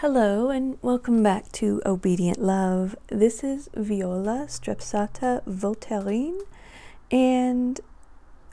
Hello 0.00 0.50
and 0.50 0.76
welcome 0.82 1.22
back 1.22 1.50
to 1.52 1.80
Obedient 1.86 2.38
Love. 2.38 2.96
This 3.08 3.42
is 3.42 3.70
Viola 3.74 4.44
Strepsata 4.46 5.42
Voltairine, 5.48 6.38
and 7.10 7.80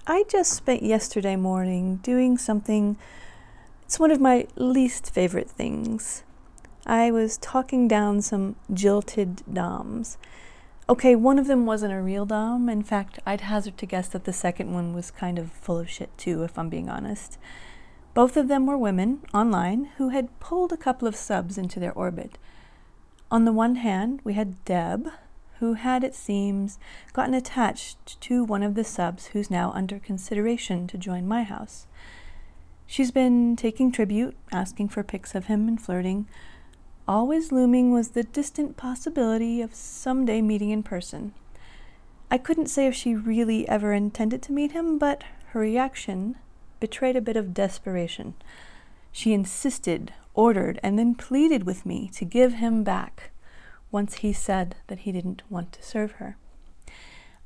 I 0.07 0.23
just 0.29 0.53
spent 0.53 0.83
yesterday 0.83 1.35
morning 1.35 1.97
doing 1.97 2.37
something. 2.37 2.95
It's 3.81 3.99
one 3.99 4.09
of 4.09 4.21
my 4.21 4.47
least 4.55 5.13
favorite 5.13 5.49
things. 5.49 6.23
I 6.85 7.11
was 7.11 7.37
talking 7.37 7.89
down 7.89 8.21
some 8.21 8.55
jilted 8.73 9.43
Doms. 9.51 10.17
Okay, 10.87 11.13
one 11.13 11.37
of 11.37 11.47
them 11.47 11.65
wasn't 11.65 11.91
a 11.91 11.99
real 11.99 12.25
Dom. 12.25 12.69
In 12.69 12.83
fact, 12.83 13.19
I'd 13.25 13.41
hazard 13.41 13.77
to 13.79 13.85
guess 13.85 14.07
that 14.07 14.23
the 14.23 14.31
second 14.31 14.71
one 14.73 14.93
was 14.93 15.11
kind 15.11 15.37
of 15.37 15.51
full 15.51 15.77
of 15.77 15.89
shit 15.89 16.17
too, 16.17 16.43
if 16.43 16.57
I'm 16.57 16.69
being 16.69 16.87
honest. 16.87 17.37
Both 18.13 18.37
of 18.37 18.47
them 18.47 18.67
were 18.67 18.77
women 18.77 19.21
online 19.33 19.85
who 19.97 20.09
had 20.09 20.39
pulled 20.39 20.71
a 20.71 20.77
couple 20.77 21.07
of 21.07 21.15
subs 21.15 21.57
into 21.57 21.79
their 21.79 21.93
orbit. 21.93 22.37
On 23.31 23.45
the 23.45 23.51
one 23.51 23.75
hand, 23.77 24.19
we 24.23 24.33
had 24.33 24.63
Deb, 24.65 25.09
who 25.59 25.73
had, 25.73 26.03
it 26.03 26.13
seems, 26.13 26.77
gotten 27.13 27.33
attached 27.33 28.21
to 28.21 28.43
one 28.43 28.61
of 28.61 28.75
the 28.75 28.83
subs 28.83 29.27
who's 29.27 29.49
now 29.49 29.71
under 29.71 29.97
consideration 29.97 30.85
to 30.87 30.97
join 30.97 31.27
my 31.27 31.41
house. 31.41 31.87
She's 32.85 33.09
been 33.09 33.55
taking 33.55 33.91
tribute, 33.91 34.35
asking 34.51 34.89
for 34.89 35.01
pics 35.01 35.33
of 35.33 35.45
him 35.45 35.67
and 35.67 35.81
flirting. 35.81 36.27
Always 37.07 37.51
looming 37.51 37.91
was 37.91 38.09
the 38.09 38.23
distant 38.23 38.77
possibility 38.77 39.61
of 39.61 39.73
someday 39.73 40.41
meeting 40.41 40.69
in 40.69 40.83
person. 40.83 41.33
I 42.29 42.37
couldn't 42.37 42.67
say 42.67 42.85
if 42.85 42.93
she 42.93 43.15
really 43.15 43.67
ever 43.67 43.93
intended 43.93 44.43
to 44.43 44.51
meet 44.51 44.73
him, 44.73 44.99
but 44.99 45.23
her 45.47 45.59
reaction 45.59 46.35
betrayed 46.83 47.15
a 47.15 47.21
bit 47.21 47.37
of 47.37 47.53
desperation. 47.53 48.33
She 49.09 49.31
insisted, 49.31 50.11
ordered, 50.33 50.81
and 50.83 50.99
then 50.99 51.15
pleaded 51.15 51.63
with 51.63 51.85
me 51.85 52.09
to 52.09 52.25
give 52.25 52.55
him 52.55 52.83
back 52.83 53.31
once 53.89 54.15
he 54.15 54.33
said 54.33 54.75
that 54.87 54.99
he 54.99 55.13
didn't 55.13 55.43
want 55.49 55.71
to 55.71 55.81
serve 55.81 56.13
her. 56.13 56.35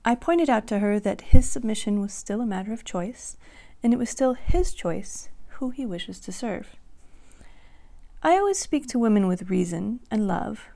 I 0.03 0.15
pointed 0.15 0.49
out 0.49 0.65
to 0.69 0.79
her 0.79 0.99
that 1.01 1.21
his 1.21 1.47
submission 1.47 2.01
was 2.01 2.15
still 2.15 2.41
a 2.41 2.47
matter 2.47 2.73
of 2.73 2.83
choice, 2.83 3.37
and 3.83 3.93
it 3.93 3.99
was 3.99 4.09
still 4.09 4.33
his 4.33 4.73
choice 4.73 5.29
who 5.59 5.69
he 5.69 5.85
wishes 5.85 6.19
to 6.21 6.31
serve. 6.31 6.75
I 8.23 8.39
always 8.39 8.57
speak 8.57 8.87
to 8.87 8.97
women 8.97 9.27
with 9.27 9.51
reason 9.51 9.99
and 10.09 10.27
love. 10.27 10.69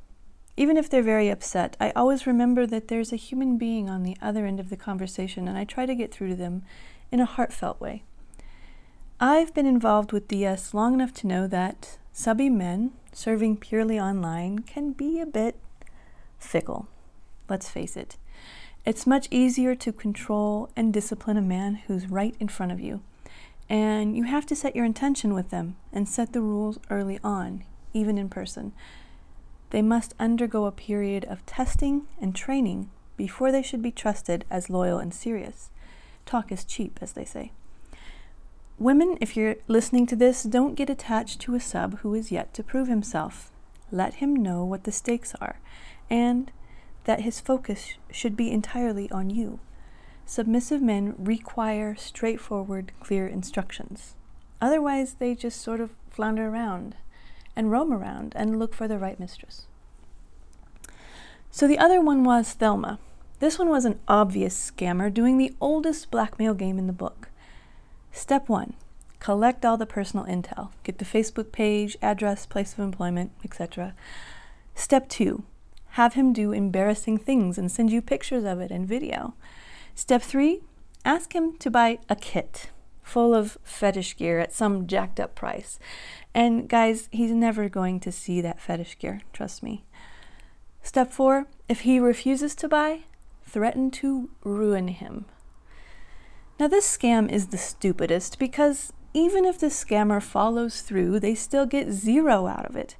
Even 0.56 0.78
if 0.78 0.88
they're 0.88 1.02
very 1.02 1.30
upset, 1.30 1.76
I 1.80 1.94
always 1.96 2.28
remember 2.28 2.68
that 2.68 2.90
there's 2.90 3.12
a 3.12 3.16
human 3.16 3.58
being 3.58 3.90
on 3.90 4.04
the 4.04 4.18
other 4.22 4.46
end 4.46 4.60
of 4.60 4.70
the 4.70 4.78
conversation, 4.78 5.48
and 5.48 5.58
I 5.58 5.64
try 5.64 5.88
to 5.88 5.96
get 5.96 6.14
through 6.14 6.30
to 6.30 6.36
them 6.36 6.62
in 7.12 7.20
a 7.20 7.26
heartfelt 7.26 7.82
way. 7.82 8.04
I've 9.24 9.54
been 9.54 9.68
involved 9.68 10.14
with 10.14 10.28
DS 10.30 10.74
long 10.74 10.96
enough 10.96 11.14
to 11.14 11.28
know 11.28 11.46
that 11.46 12.00
subby 12.12 12.50
men 12.50 12.94
serving 13.14 13.58
purely 13.58 14.00
online 14.00 14.64
can 14.64 14.94
be 14.94 15.20
a 15.20 15.28
bit 15.28 15.58
fickle. 16.40 16.88
Let's 17.48 17.70
face 17.70 17.96
it. 17.96 18.18
It's 18.84 19.06
much 19.06 19.28
easier 19.30 19.76
to 19.76 19.94
control 19.94 20.72
and 20.76 20.92
discipline 20.92 21.38
a 21.38 21.42
man 21.44 21.84
who's 21.86 22.10
right 22.10 22.34
in 22.40 22.48
front 22.48 22.72
of 22.72 22.80
you. 22.80 23.02
And 23.70 24.18
you 24.18 24.24
have 24.24 24.48
to 24.48 24.56
set 24.56 24.76
your 24.76 24.86
intention 24.86 25.36
with 25.36 25.52
them 25.52 25.76
and 25.94 26.10
set 26.10 26.34
the 26.34 26.42
rules 26.42 26.80
early 26.90 27.20
on, 27.24 27.64
even 27.94 28.18
in 28.18 28.28
person. 28.28 28.74
They 29.70 29.84
must 29.84 30.16
undergo 30.20 30.66
a 30.66 30.72
period 30.72 31.26
of 31.26 31.46
testing 31.46 32.08
and 32.20 32.36
training 32.36 32.90
before 33.18 33.52
they 33.52 33.62
should 33.62 33.84
be 33.84 33.92
trusted 33.92 34.46
as 34.50 34.72
loyal 34.72 34.98
and 34.98 35.14
serious. 35.14 35.70
Talk 36.26 36.52
is 36.52 36.66
cheap, 36.66 36.98
as 37.04 37.12
they 37.12 37.26
say. 37.26 37.52
Women, 38.80 39.18
if 39.22 39.38
you're 39.38 39.56
listening 39.68 40.08
to 40.08 40.16
this, 40.16 40.44
don't 40.44 40.76
get 40.76 40.90
attached 40.90 41.40
to 41.42 41.56
a 41.56 41.60
sub 41.60 42.00
who 42.00 42.16
is 42.16 42.32
yet 42.32 42.54
to 42.56 42.64
prove 42.64 42.88
himself. 42.88 43.52
Let 43.92 44.16
him 44.16 44.36
know 44.36 44.64
what 44.64 44.86
the 44.86 44.92
stakes 44.92 45.36
are 45.40 45.60
and 46.10 46.52
that 47.06 47.22
his 47.22 47.40
focus 47.40 47.94
should 48.12 48.36
be 48.36 48.52
entirely 48.52 49.10
on 49.12 49.30
you. 49.30 49.60
Submissive 50.26 50.82
men 50.82 51.16
require 51.18 51.96
straightforward, 51.96 52.92
clear 53.00 53.28
instructions. 53.28 54.16
Otherwise, 54.62 55.16
they 55.16 55.36
just 55.36 55.62
sort 55.62 55.82
of 55.82 55.92
flounder 56.10 56.48
around 56.48 56.96
and 57.56 57.72
roam 57.72 57.92
around 57.92 58.34
and 58.36 58.60
look 58.60 58.74
for 58.74 58.88
the 58.88 59.00
right 59.00 59.20
mistress. 59.20 59.68
So 61.50 61.68
the 61.68 61.80
other 61.80 62.00
one 62.00 62.24
was 62.24 62.54
Thelma. 62.54 63.00
This 63.40 63.58
one 63.58 63.70
was 63.70 63.86
an 63.86 64.00
obvious 64.08 64.72
scammer 64.72 65.14
doing 65.14 65.38
the 65.38 65.54
oldest 65.60 66.12
blackmail 66.12 66.54
game 66.54 66.78
in 66.78 66.88
the 66.88 66.94
book. 66.94 67.30
Step 68.12 68.50
one 68.50 68.74
collect 69.20 69.64
all 69.64 69.78
the 69.78 69.86
personal 69.86 70.26
intel. 70.26 70.72
Get 70.84 70.98
the 70.98 71.06
Facebook 71.06 71.52
page, 71.52 71.96
address, 72.02 72.46
place 72.46 72.74
of 72.74 72.80
employment, 72.80 73.32
etc. 73.44 73.94
Step 74.74 75.08
two 75.08 75.44
have 75.92 76.14
him 76.14 76.32
do 76.32 76.52
embarrassing 76.52 77.18
things 77.18 77.58
and 77.58 77.72
send 77.72 77.92
you 77.92 78.02
pictures 78.02 78.46
of 78.46 78.60
it 78.60 78.72
and 78.72 78.88
video. 78.88 79.34
Step 79.94 80.22
three 80.22 80.62
ask 81.04 81.34
him 81.34 81.58
to 81.58 81.70
buy 81.70 82.00
a 82.10 82.16
kit 82.16 82.70
full 83.04 83.36
of 83.36 83.58
fetish 83.64 84.16
gear 84.16 84.40
at 84.40 84.54
some 84.54 84.88
jacked 84.88 85.20
up 85.20 85.36
price. 85.36 85.80
And 86.34 86.70
guys, 86.70 87.10
he's 87.12 87.32
never 87.32 87.68
going 87.68 88.00
to 88.02 88.12
see 88.12 88.40
that 88.42 88.62
fetish 88.62 88.98
gear, 89.00 89.22
trust 89.34 89.62
me. 89.62 89.84
Step 90.82 91.12
four 91.12 91.48
if 91.68 91.82
he 91.82 92.00
refuses 92.00 92.56
to 92.56 92.70
buy, 92.70 93.02
threaten 93.44 93.92
to 93.92 94.30
ruin 94.44 94.88
him. 94.88 95.26
Now, 96.62 96.68
this 96.68 96.96
scam 96.96 97.28
is 97.28 97.48
the 97.48 97.58
stupidest 97.58 98.38
because 98.38 98.94
even 99.16 99.46
if 99.46 99.58
the 99.58 99.72
scammer 99.72 100.22
follows 100.22 100.82
through, 100.82 101.20
they 101.20 101.34
still 101.34 101.66
get 101.66 101.90
zero 101.90 102.46
out 102.46 102.68
of 102.68 102.76
it. 102.76 102.98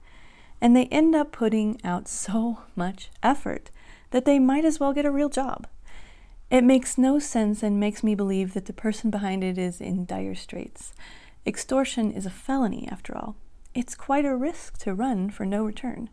And 0.60 0.76
they 0.76 0.86
end 0.86 1.14
up 1.14 1.32
putting 1.32 1.80
out 1.84 2.08
so 2.08 2.64
much 2.76 3.12
effort 3.22 3.70
that 4.10 4.26
they 4.26 4.40
might 4.40 4.66
as 4.66 4.80
well 4.80 4.94
get 4.94 5.06
a 5.06 5.12
real 5.12 5.30
job. 5.30 5.68
It 6.50 6.64
makes 6.64 6.98
no 6.98 7.20
sense 7.20 7.62
and 7.62 7.80
makes 7.80 8.04
me 8.04 8.16
believe 8.16 8.56
that 8.56 8.66
the 8.66 8.74
person 8.74 9.12
behind 9.12 9.44
it 9.44 9.60
is 9.60 9.80
in 9.80 10.08
dire 10.08 10.34
straits. 10.34 10.92
Extortion 11.46 12.12
is 12.12 12.26
a 12.26 12.32
felony, 12.32 12.90
after 12.92 13.16
all. 13.16 13.36
It's 13.76 13.94
quite 13.94 14.26
a 14.26 14.36
risk 14.36 14.80
to 14.80 14.96
run 14.96 15.30
for 15.30 15.46
no 15.46 15.64
return. 15.64 16.10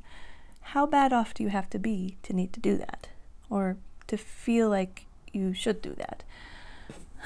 How 0.60 0.84
bad 0.84 1.14
off 1.14 1.32
do 1.32 1.44
you 1.44 1.48
have 1.48 1.70
to 1.70 1.78
be 1.78 2.18
to 2.24 2.34
need 2.34 2.52
to 2.52 2.60
do 2.60 2.76
that? 2.76 3.08
Or 3.48 3.78
to 4.06 4.18
feel 4.18 4.68
like 4.68 5.06
you 5.32 5.54
should 5.54 5.80
do 5.80 5.94
that? 5.94 6.24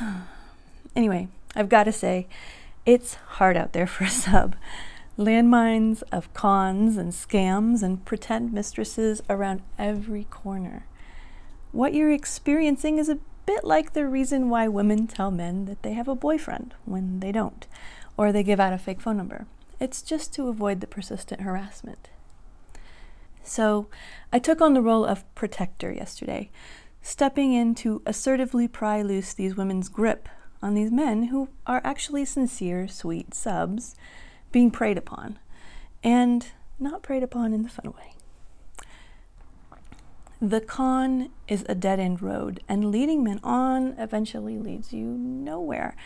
anyway, 0.96 1.28
I've 1.54 1.68
got 1.68 1.84
to 1.84 1.92
say, 1.92 2.26
it's 2.84 3.14
hard 3.14 3.56
out 3.56 3.72
there 3.72 3.86
for 3.88 4.04
a 4.04 4.10
sub. 4.10 4.56
Landmines 5.18 6.02
of 6.10 6.32
cons 6.32 6.96
and 6.96 7.12
scams 7.12 7.82
and 7.82 8.04
pretend 8.04 8.52
mistresses 8.52 9.22
around 9.28 9.62
every 9.78 10.24
corner. 10.24 10.86
What 11.70 11.94
you're 11.94 12.10
experiencing 12.10 12.98
is 12.98 13.08
a 13.08 13.18
bit 13.46 13.64
like 13.64 13.92
the 13.92 14.06
reason 14.06 14.48
why 14.48 14.68
women 14.68 15.06
tell 15.06 15.30
men 15.30 15.66
that 15.66 15.82
they 15.82 15.92
have 15.92 16.08
a 16.08 16.14
boyfriend 16.14 16.74
when 16.84 17.20
they 17.20 17.32
don't, 17.32 17.66
or 18.16 18.32
they 18.32 18.42
give 18.42 18.60
out 18.60 18.72
a 18.72 18.78
fake 18.78 19.00
phone 19.00 19.16
number. 19.16 19.46
It's 19.80 20.00
just 20.00 20.32
to 20.34 20.48
avoid 20.48 20.80
the 20.80 20.86
persistent 20.86 21.40
harassment. 21.42 22.08
So, 23.42 23.88
I 24.32 24.38
took 24.38 24.60
on 24.60 24.74
the 24.74 24.82
role 24.82 25.04
of 25.04 25.34
protector 25.34 25.92
yesterday, 25.92 26.50
stepping 27.02 27.52
in 27.52 27.74
to 27.74 28.00
assertively 28.06 28.68
pry 28.68 29.02
loose 29.02 29.34
these 29.34 29.56
women's 29.56 29.88
grip 29.88 30.28
on 30.62 30.74
these 30.74 30.92
men 30.92 31.24
who 31.24 31.48
are 31.66 31.80
actually 31.84 32.24
sincere, 32.24 32.86
sweet 32.86 33.34
subs 33.34 33.96
being 34.52 34.70
preyed 34.70 34.96
upon, 34.96 35.38
and 36.04 36.52
not 36.78 37.02
preyed 37.02 37.22
upon 37.22 37.52
in 37.52 37.62
the 37.62 37.68
fun 37.68 37.92
way. 37.92 38.14
The 40.40 40.60
con 40.60 41.30
is 41.46 41.64
a 41.68 41.74
dead 41.74 42.00
end 42.00 42.22
road, 42.22 42.62
and 42.68 42.90
leading 42.90 43.22
men 43.22 43.40
on 43.42 43.94
eventually 43.98 44.58
leads 44.58 44.92
you 44.92 45.06
nowhere. 45.06 45.96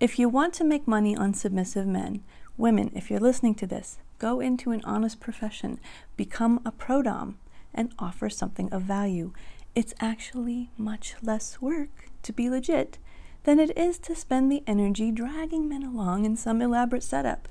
If 0.00 0.18
you 0.18 0.28
want 0.28 0.54
to 0.54 0.64
make 0.64 0.88
money 0.88 1.16
on 1.16 1.34
submissive 1.34 1.86
men, 1.86 2.22
women, 2.56 2.90
if 2.94 3.10
you're 3.10 3.20
listening 3.20 3.54
to 3.56 3.66
this, 3.66 3.98
go 4.18 4.40
into 4.40 4.70
an 4.70 4.82
honest 4.84 5.20
profession, 5.20 5.78
become 6.16 6.60
a 6.64 6.72
pro 6.72 7.02
dom, 7.02 7.38
and 7.74 7.92
offer 7.98 8.30
something 8.30 8.72
of 8.72 8.82
value 8.82 9.32
it's 9.74 9.94
actually 10.00 10.70
much 10.78 11.14
less 11.22 11.60
work 11.60 12.10
to 12.22 12.32
be 12.32 12.48
legit 12.48 12.98
than 13.42 13.58
it 13.58 13.76
is 13.76 13.98
to 13.98 14.14
spend 14.14 14.50
the 14.50 14.62
energy 14.66 15.10
dragging 15.10 15.68
men 15.68 15.82
along 15.82 16.24
in 16.24 16.36
some 16.36 16.62
elaborate 16.62 17.02
setup. 17.02 17.48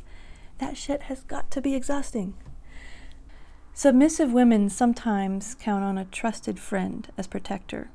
That 0.58 0.78
shit 0.78 1.04
has 1.04 1.24
got 1.24 1.52
to 1.52 1.62
be 1.62 1.76
exhausting. 1.76 2.36
Submissive 3.74 4.32
women 4.32 4.70
sometimes 4.70 5.56
count 5.56 5.84
on 5.84 5.98
a 5.98 6.06
trusted 6.06 6.60
friend 6.60 7.12
as 7.18 7.28
protector. 7.28 7.90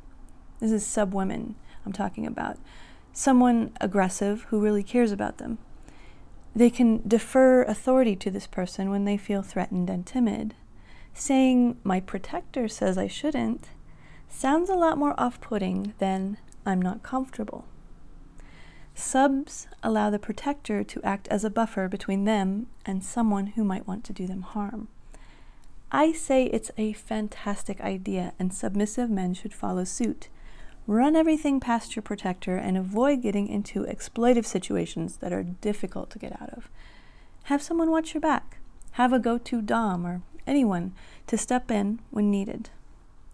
This 0.60 0.72
is 0.72 0.86
sub 0.86 1.14
women 1.14 1.54
I'm 1.86 1.92
talking 1.92 2.26
about. 2.26 2.58
Someone 3.12 3.72
aggressive 3.80 4.46
who 4.48 4.60
really 4.60 4.82
cares 4.82 5.12
about 5.12 5.38
them. 5.38 5.58
They 6.54 6.70
can 6.70 7.06
defer 7.06 7.62
authority 7.62 8.16
to 8.16 8.30
this 8.30 8.46
person 8.46 8.90
when 8.90 9.04
they 9.04 9.16
feel 9.16 9.42
threatened 9.42 9.88
and 9.88 10.04
timid. 10.04 10.54
Saying, 11.14 11.78
My 11.84 12.00
protector 12.00 12.68
says 12.68 12.98
I 12.98 13.06
shouldn't, 13.06 13.68
sounds 14.28 14.70
a 14.70 14.74
lot 14.74 14.98
more 14.98 15.14
off 15.18 15.40
putting 15.40 15.94
than 15.98 16.38
I'm 16.64 16.80
not 16.80 17.02
comfortable. 17.02 17.64
Subs 18.94 19.68
allow 19.82 20.10
the 20.10 20.18
protector 20.18 20.82
to 20.82 21.02
act 21.02 21.28
as 21.28 21.44
a 21.44 21.50
buffer 21.50 21.88
between 21.88 22.24
them 22.24 22.66
and 22.84 23.04
someone 23.04 23.48
who 23.48 23.62
might 23.62 23.86
want 23.86 24.04
to 24.04 24.12
do 24.12 24.26
them 24.26 24.42
harm. 24.42 24.88
I 25.90 26.12
say 26.12 26.46
it's 26.46 26.70
a 26.76 26.92
fantastic 26.92 27.80
idea, 27.80 28.34
and 28.38 28.52
submissive 28.52 29.08
men 29.08 29.34
should 29.34 29.54
follow 29.54 29.84
suit. 29.84 30.28
Run 30.86 31.16
everything 31.16 31.60
past 31.60 31.96
your 31.96 32.02
protector 32.02 32.56
and 32.56 32.76
avoid 32.76 33.22
getting 33.22 33.48
into 33.48 33.84
exploitive 33.84 34.44
situations 34.44 35.18
that 35.18 35.32
are 35.32 35.42
difficult 35.42 36.10
to 36.10 36.18
get 36.18 36.40
out 36.42 36.50
of. 36.50 36.68
Have 37.44 37.62
someone 37.62 37.90
watch 37.90 38.14
your 38.14 38.20
back. 38.20 38.58
Have 38.92 39.12
a 39.12 39.18
go 39.18 39.38
to 39.38 39.62
Dom 39.62 40.06
or 40.06 40.22
anyone 40.46 40.92
to 41.28 41.38
step 41.38 41.70
in 41.70 42.00
when 42.10 42.30
needed. 42.30 42.70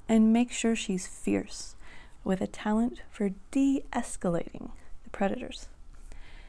And 0.09 0.33
make 0.33 0.53
sure 0.53 0.77
she's 0.77 1.07
fierce, 1.07 1.77
with 2.25 2.41
a 2.41 2.47
talent 2.47 3.03
for 3.11 3.31
de 3.51 3.85
escalating 3.93 4.71
the 5.03 5.11
predators. 5.11 5.69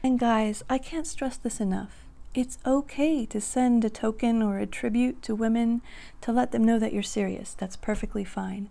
And 0.02 0.18
guys, 0.18 0.62
I 0.68 0.78
can't 0.78 1.06
stress 1.06 1.36
this 1.36 1.60
enough. 1.60 2.04
It's 2.34 2.58
okay 2.66 3.24
to 3.26 3.40
send 3.40 3.84
a 3.84 3.90
token 3.90 4.42
or 4.42 4.58
a 4.58 4.66
tribute 4.66 5.22
to 5.22 5.34
women 5.34 5.80
to 6.20 6.32
let 6.32 6.52
them 6.52 6.62
know 6.62 6.78
that 6.78 6.92
you're 6.92 7.02
serious. 7.02 7.54
That's 7.54 7.76
perfectly 7.76 8.24
fine. 8.24 8.68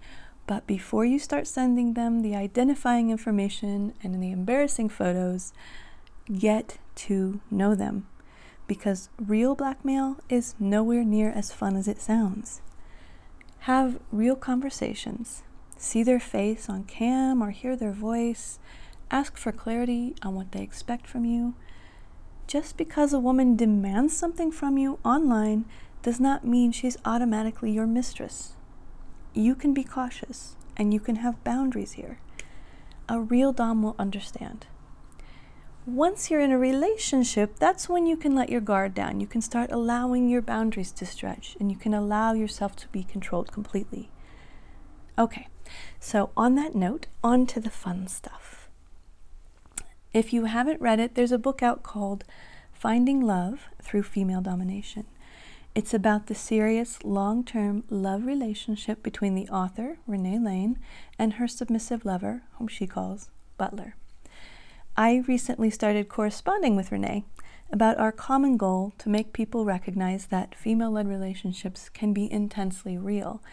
But 0.47 0.67
before 0.67 1.03
you 1.03 1.17
start 1.17 1.47
sending 1.47 1.93
them 1.93 2.21
the 2.21 2.35
identifying 2.35 3.09
information 3.09 3.93
and 4.03 4.21
the 4.21 4.31
embarrassing 4.31 4.89
photos, 4.89 5.51
get 6.31 6.77
to 6.95 7.41
know 7.49 7.73
them 7.73 8.07
because 8.67 9.09
real 9.19 9.55
blackmail 9.55 10.17
is 10.29 10.55
nowhere 10.59 11.03
near 11.03 11.31
as 11.31 11.51
fun 11.51 11.75
as 11.75 11.87
it 11.87 12.01
sounds. 12.01 12.61
Have 13.65 13.97
real 14.11 14.35
conversations, 14.35 15.41
see 15.75 16.03
their 16.03 16.19
face 16.19 16.69
on 16.69 16.83
cam 16.83 17.41
or 17.41 17.49
hear 17.49 17.75
their 17.75 17.93
voice, 17.93 18.59
ask 19.09 19.37
for 19.37 19.51
clarity 19.51 20.13
on 20.21 20.35
what 20.35 20.51
they 20.51 20.61
expect 20.61 21.07
from 21.07 21.25
you. 21.25 21.55
Just 22.45 22.77
because 22.77 23.11
a 23.11 23.17
woman 23.17 23.55
demands 23.55 24.15
something 24.15 24.51
from 24.51 24.77
you 24.77 24.99
online 25.03 25.65
does 26.03 26.19
not 26.19 26.45
mean 26.45 26.71
she's 26.71 26.97
automatically 27.05 27.71
your 27.71 27.87
mistress. 27.87 28.53
You 29.33 29.55
can 29.55 29.73
be 29.73 29.83
cautious 29.83 30.55
and 30.77 30.93
you 30.93 30.99
can 30.99 31.15
have 31.15 31.43
boundaries 31.43 31.93
here. 31.93 32.19
A 33.09 33.19
real 33.19 33.51
Dom 33.51 33.81
will 33.81 33.95
understand 33.97 34.67
once 35.85 36.31
you're 36.31 36.41
in 36.41 36.51
a 36.51 36.57
relationship, 36.57 37.57
that's 37.59 37.87
when 37.87 38.07
you 38.07 38.17
can 38.17 38.33
let 38.33 38.49
your 38.49 38.61
guard 38.61 38.95
down. 38.95 39.19
You 39.19 39.27
can 39.27 39.41
start 39.41 39.71
allowing 39.71 40.29
your 40.29 40.41
boundaries 40.41 40.91
to 40.93 41.05
stretch 41.05 41.55
and 41.59 41.71
you 41.71 41.77
can 41.77 41.93
allow 41.93 42.33
yourself 42.33 42.75
to 42.77 42.87
be 42.87 43.03
controlled 43.03 43.51
completely. 43.51 44.09
Okay, 45.17 45.47
so 45.99 46.31
on 46.35 46.55
that 46.55 46.73
note, 46.73 47.05
on 47.23 47.45
to 47.47 47.59
the 47.59 47.69
fun 47.69 48.07
stuff. 48.07 48.67
If 50.11 50.33
you 50.33 50.45
haven't 50.45 50.81
read 50.81 50.99
it, 50.99 51.13
there's 51.13 51.31
a 51.31 51.37
book 51.37 51.61
out 51.61 51.83
called 51.83 52.23
Finding 52.73 53.21
Love 53.21 53.67
Through 53.81 54.03
Female 54.03 54.41
Domination. 54.41 55.05
It's 55.75 55.93
about 55.93 56.27
the 56.27 56.35
serious 56.35 57.03
long 57.03 57.43
term 57.43 57.83
love 57.89 58.25
relationship 58.25 59.03
between 59.03 59.35
the 59.35 59.49
author, 59.49 59.97
Renee 60.07 60.39
Lane, 60.39 60.79
and 61.19 61.33
her 61.33 61.47
submissive 61.47 62.05
lover, 62.05 62.43
whom 62.53 62.67
she 62.67 62.87
calls 62.87 63.29
Butler. 63.57 63.95
I 64.97 65.23
recently 65.27 65.69
started 65.69 66.07
corresponding 66.07 66.77
with 66.77 66.89
Renee 66.89 67.25
about 67.69 67.97
our 67.97 68.13
common 68.13 68.55
goal 68.55 68.93
to 68.99 69.09
make 69.09 69.33
people 69.33 69.65
recognize 69.65 70.27
that 70.27 70.55
female 70.55 70.91
led 70.91 71.09
relationships 71.09 71.89
can 71.89 72.13
be 72.13 72.31
intensely 72.31 72.97
real 72.97 73.43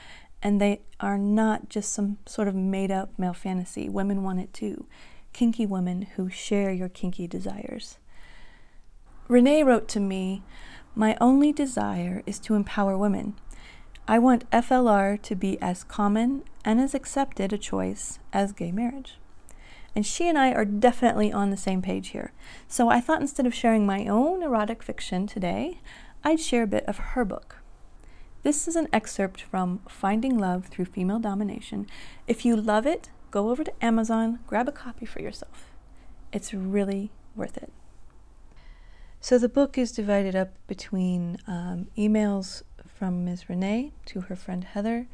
and 0.40 0.60
they 0.60 0.82
are 1.00 1.18
not 1.18 1.68
just 1.68 1.92
some 1.92 2.18
sort 2.26 2.46
of 2.46 2.54
made 2.54 2.92
up 2.92 3.18
male 3.18 3.32
fantasy. 3.32 3.88
Women 3.88 4.22
want 4.22 4.38
it 4.38 4.52
too. 4.52 4.86
Kinky 5.32 5.66
women 5.66 6.02
who 6.14 6.30
share 6.30 6.70
your 6.70 6.88
kinky 6.88 7.26
desires. 7.26 7.98
Renee 9.26 9.64
wrote 9.64 9.88
to 9.88 10.00
me, 10.00 10.44
My 10.94 11.16
only 11.20 11.52
desire 11.52 12.22
is 12.24 12.38
to 12.40 12.54
empower 12.54 12.96
women. 12.96 13.34
I 14.06 14.20
want 14.20 14.48
FLR 14.50 15.20
to 15.22 15.34
be 15.34 15.60
as 15.60 15.82
common 15.82 16.44
and 16.64 16.80
as 16.80 16.94
accepted 16.94 17.52
a 17.52 17.58
choice 17.58 18.20
as 18.32 18.52
gay 18.52 18.70
marriage. 18.70 19.16
And 19.94 20.06
she 20.06 20.28
and 20.28 20.38
I 20.38 20.52
are 20.52 20.64
definitely 20.64 21.32
on 21.32 21.50
the 21.50 21.56
same 21.56 21.82
page 21.82 22.08
here. 22.08 22.32
So 22.66 22.88
I 22.88 23.00
thought 23.00 23.20
instead 23.20 23.46
of 23.46 23.54
sharing 23.54 23.84
my 23.84 24.06
own 24.06 24.42
erotic 24.42 24.82
fiction 24.82 25.26
today, 25.26 25.80
I'd 26.24 26.40
share 26.40 26.62
a 26.62 26.68
bit 26.68 26.84
of 26.86 26.98
her 26.98 27.24
book. 27.24 27.56
This 28.42 28.66
is 28.66 28.74
an 28.74 28.88
excerpt 28.92 29.42
from 29.42 29.80
Finding 29.88 30.38
Love 30.38 30.66
Through 30.66 30.86
Female 30.86 31.18
Domination. 31.18 31.86
If 32.26 32.44
you 32.44 32.56
love 32.56 32.86
it, 32.86 33.10
go 33.30 33.50
over 33.50 33.62
to 33.62 33.84
Amazon, 33.84 34.40
grab 34.46 34.68
a 34.68 34.72
copy 34.72 35.06
for 35.06 35.20
yourself. 35.20 35.70
It's 36.32 36.54
really 36.54 37.12
worth 37.36 37.56
it. 37.56 37.72
So 39.20 39.38
the 39.38 39.48
book 39.48 39.78
is 39.78 39.92
divided 39.92 40.34
up 40.34 40.54
between 40.66 41.38
um, 41.46 41.86
emails 41.96 42.62
from 42.84 43.24
Ms. 43.24 43.48
Renee 43.48 43.92
to 44.06 44.22
her 44.22 44.34
friend 44.34 44.64
Heather 44.64 45.06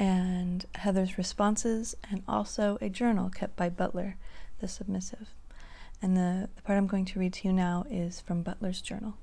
and 0.00 0.64
Heather's 0.76 1.18
responses, 1.18 1.94
and 2.10 2.22
also 2.26 2.78
a 2.80 2.88
journal 2.88 3.28
kept 3.28 3.54
by 3.54 3.68
Butler, 3.68 4.16
the 4.58 4.66
submissive. 4.66 5.34
And 6.00 6.16
the, 6.16 6.48
the 6.56 6.62
part 6.62 6.78
I'm 6.78 6.86
going 6.86 7.04
to 7.04 7.18
read 7.20 7.34
to 7.34 7.48
you 7.48 7.52
now 7.52 7.84
is 7.90 8.18
from 8.18 8.42
Butler's 8.42 8.80
journal. 8.80 9.18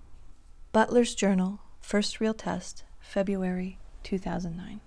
Butler's 0.71 1.15
journal, 1.15 1.59
first 1.81 2.19
real 2.19 2.35
test, 2.35 2.83
February 2.99 3.79
2009. 4.03 4.79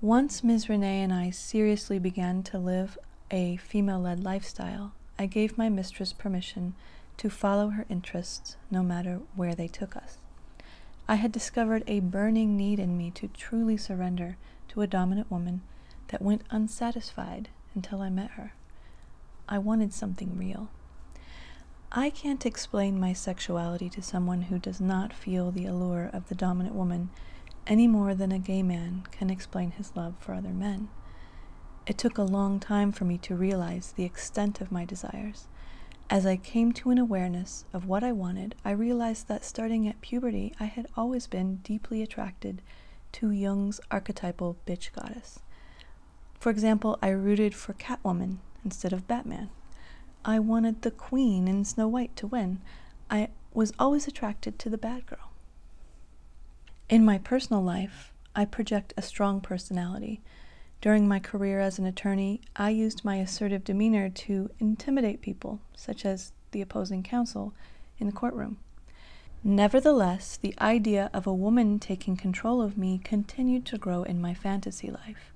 Once 0.00 0.42
Ms. 0.42 0.70
Renee 0.70 1.02
and 1.02 1.12
I 1.12 1.28
seriously 1.28 1.98
began 1.98 2.42
to 2.44 2.58
live 2.58 2.96
a 3.30 3.56
female 3.56 4.00
led 4.00 4.24
lifestyle, 4.24 4.94
I 5.18 5.26
gave 5.26 5.58
my 5.58 5.68
mistress 5.68 6.14
permission 6.14 6.74
to 7.18 7.28
follow 7.28 7.68
her 7.68 7.84
interests 7.90 8.56
no 8.70 8.82
matter 8.82 9.20
where 9.36 9.54
they 9.54 9.68
took 9.68 9.94
us. 9.94 10.16
I 11.06 11.16
had 11.16 11.32
discovered 11.32 11.84
a 11.86 12.00
burning 12.00 12.56
need 12.56 12.78
in 12.78 12.96
me 12.96 13.10
to 13.10 13.28
truly 13.28 13.76
surrender 13.76 14.38
to 14.74 14.82
a 14.82 14.86
dominant 14.88 15.30
woman 15.30 15.62
that 16.08 16.20
went 16.20 16.42
unsatisfied 16.50 17.48
until 17.76 18.02
I 18.02 18.10
met 18.10 18.32
her. 18.32 18.54
I 19.48 19.56
wanted 19.56 19.92
something 19.92 20.36
real. 20.36 20.68
I 21.92 22.10
can't 22.10 22.44
explain 22.44 22.98
my 22.98 23.12
sexuality 23.12 23.88
to 23.90 24.02
someone 24.02 24.42
who 24.42 24.58
does 24.58 24.80
not 24.80 25.12
feel 25.12 25.52
the 25.52 25.66
allure 25.66 26.10
of 26.12 26.28
the 26.28 26.34
dominant 26.34 26.74
woman 26.74 27.10
any 27.68 27.86
more 27.86 28.16
than 28.16 28.32
a 28.32 28.38
gay 28.40 28.64
man 28.64 29.04
can 29.12 29.30
explain 29.30 29.70
his 29.70 29.94
love 29.94 30.14
for 30.18 30.34
other 30.34 30.48
men. 30.48 30.88
It 31.86 31.96
took 31.96 32.18
a 32.18 32.22
long 32.22 32.58
time 32.58 32.90
for 32.90 33.04
me 33.04 33.16
to 33.18 33.36
realize 33.36 33.92
the 33.92 34.04
extent 34.04 34.60
of 34.60 34.72
my 34.72 34.84
desires. 34.84 35.46
As 36.10 36.26
I 36.26 36.36
came 36.36 36.72
to 36.72 36.90
an 36.90 36.98
awareness 36.98 37.64
of 37.72 37.86
what 37.86 38.02
I 38.02 38.10
wanted, 38.10 38.56
I 38.64 38.72
realized 38.72 39.28
that 39.28 39.44
starting 39.44 39.86
at 39.86 40.00
puberty, 40.00 40.52
I 40.58 40.64
had 40.64 40.88
always 40.96 41.28
been 41.28 41.56
deeply 41.62 42.02
attracted 42.02 42.60
to 43.14 43.30
Jung's 43.30 43.80
archetypal 43.90 44.56
bitch 44.66 44.92
goddess. 44.92 45.38
For 46.38 46.50
example, 46.50 46.98
I 47.00 47.08
rooted 47.08 47.54
for 47.54 47.72
Catwoman 47.72 48.38
instead 48.64 48.92
of 48.92 49.06
Batman. 49.06 49.50
I 50.24 50.38
wanted 50.38 50.82
the 50.82 50.90
queen 50.90 51.46
in 51.46 51.64
Snow 51.64 51.86
White 51.86 52.16
to 52.16 52.26
win. 52.26 52.60
I 53.08 53.28
was 53.52 53.72
always 53.78 54.08
attracted 54.08 54.58
to 54.58 54.68
the 54.68 54.78
bad 54.78 55.06
girl. 55.06 55.30
In 56.88 57.04
my 57.04 57.18
personal 57.18 57.62
life, 57.62 58.12
I 58.34 58.44
project 58.44 58.92
a 58.96 59.02
strong 59.02 59.40
personality. 59.40 60.20
During 60.80 61.06
my 61.06 61.20
career 61.20 61.60
as 61.60 61.78
an 61.78 61.86
attorney, 61.86 62.40
I 62.56 62.70
used 62.70 63.04
my 63.04 63.16
assertive 63.16 63.64
demeanor 63.64 64.10
to 64.10 64.50
intimidate 64.58 65.22
people, 65.22 65.60
such 65.74 66.04
as 66.04 66.32
the 66.50 66.60
opposing 66.60 67.02
counsel, 67.02 67.54
in 67.98 68.06
the 68.06 68.12
courtroom. 68.12 68.58
Nevertheless, 69.46 70.38
the 70.38 70.54
idea 70.58 71.10
of 71.12 71.26
a 71.26 71.34
woman 71.34 71.78
taking 71.78 72.16
control 72.16 72.62
of 72.62 72.78
me 72.78 72.98
continued 73.04 73.66
to 73.66 73.76
grow 73.76 74.02
in 74.02 74.18
my 74.18 74.32
fantasy 74.32 74.90
life. 74.90 75.34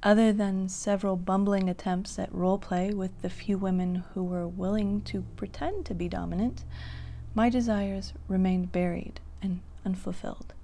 Other 0.00 0.32
than 0.32 0.68
several 0.68 1.16
bumbling 1.16 1.68
attempts 1.68 2.20
at 2.20 2.32
role 2.32 2.58
play 2.58 2.94
with 2.94 3.20
the 3.20 3.28
few 3.28 3.58
women 3.58 4.04
who 4.14 4.22
were 4.22 4.46
willing 4.46 5.00
to 5.02 5.22
pretend 5.34 5.86
to 5.86 5.94
be 5.94 6.08
dominant, 6.08 6.64
my 7.34 7.48
desires 7.48 8.12
remained 8.28 8.70
buried 8.70 9.18
and 9.42 9.58
unfulfilled. 9.84 10.54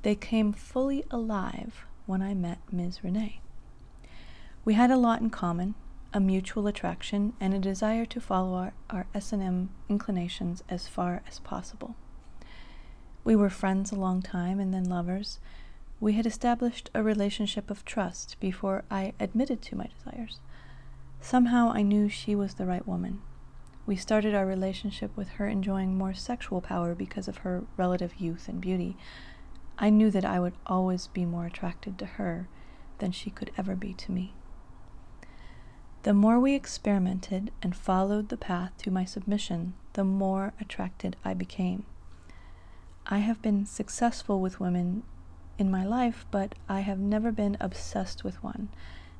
They 0.00 0.14
came 0.14 0.54
fully 0.54 1.04
alive 1.10 1.84
when 2.06 2.22
I 2.22 2.32
met 2.32 2.58
Ms. 2.72 3.04
Renee. 3.04 3.42
We 4.64 4.72
had 4.72 4.90
a 4.90 4.96
lot 4.96 5.20
in 5.20 5.28
common, 5.28 5.74
a 6.14 6.20
mutual 6.20 6.66
attraction, 6.66 7.32
and 7.40 7.54
a 7.54 7.58
desire 7.58 8.04
to 8.04 8.20
follow 8.20 8.54
our, 8.54 8.72
our 8.90 9.06
S&M 9.14 9.70
inclinations 9.88 10.62
as 10.68 10.86
far 10.86 11.22
as 11.26 11.38
possible. 11.38 11.96
We 13.24 13.36
were 13.36 13.50
friends 13.50 13.92
a 13.92 13.96
long 13.96 14.20
time 14.20 14.60
and 14.60 14.74
then 14.74 14.84
lovers. 14.84 15.38
We 16.00 16.14
had 16.14 16.26
established 16.26 16.90
a 16.94 17.02
relationship 17.02 17.70
of 17.70 17.84
trust 17.84 18.36
before 18.40 18.84
I 18.90 19.14
admitted 19.20 19.62
to 19.62 19.76
my 19.76 19.86
desires. 19.86 20.40
Somehow 21.20 21.70
I 21.72 21.82
knew 21.82 22.08
she 22.08 22.34
was 22.34 22.54
the 22.54 22.66
right 22.66 22.86
woman. 22.86 23.22
We 23.86 23.96
started 23.96 24.34
our 24.34 24.46
relationship 24.46 25.16
with 25.16 25.28
her 25.30 25.46
enjoying 25.46 25.96
more 25.96 26.14
sexual 26.14 26.60
power 26.60 26.94
because 26.94 27.28
of 27.28 27.38
her 27.38 27.64
relative 27.76 28.16
youth 28.16 28.48
and 28.48 28.60
beauty. 28.60 28.96
I 29.78 29.90
knew 29.90 30.10
that 30.10 30.24
I 30.24 30.40
would 30.40 30.54
always 30.66 31.06
be 31.08 31.24
more 31.24 31.46
attracted 31.46 31.98
to 31.98 32.06
her 32.06 32.48
than 32.98 33.12
she 33.12 33.30
could 33.30 33.50
ever 33.56 33.74
be 33.74 33.94
to 33.94 34.12
me. 34.12 34.34
The 36.02 36.12
more 36.12 36.40
we 36.40 36.54
experimented 36.54 37.52
and 37.62 37.76
followed 37.76 38.28
the 38.28 38.36
path 38.36 38.76
to 38.78 38.90
my 38.90 39.04
submission, 39.04 39.74
the 39.92 40.02
more 40.02 40.52
attracted 40.60 41.16
I 41.24 41.32
became. 41.32 41.86
I 43.06 43.18
have 43.18 43.40
been 43.40 43.66
successful 43.66 44.40
with 44.40 44.58
women 44.58 45.04
in 45.58 45.70
my 45.70 45.84
life, 45.84 46.26
but 46.32 46.56
I 46.68 46.80
have 46.80 46.98
never 46.98 47.30
been 47.30 47.56
obsessed 47.60 48.24
with 48.24 48.42
one 48.42 48.68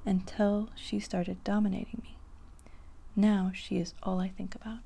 until 0.04 0.70
she 0.74 0.98
started 0.98 1.44
dominating 1.44 2.00
me. 2.02 2.16
Now 3.14 3.52
she 3.54 3.78
is 3.78 3.94
all 4.02 4.18
I 4.18 4.28
think 4.28 4.56
about. 4.56 4.80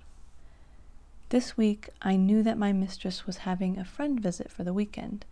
This 1.30 1.56
week, 1.56 1.88
I 2.02 2.16
knew 2.16 2.42
that 2.42 2.58
my 2.58 2.74
mistress 2.74 3.26
was 3.26 3.38
having 3.38 3.78
a 3.78 3.86
friend 3.86 4.20
visit 4.20 4.50
for 4.50 4.64
the 4.64 4.74
weekend. 4.74 5.24